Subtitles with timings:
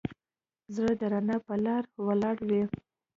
[0.75, 2.63] زړه د رڼا په لاره ولاړ وي.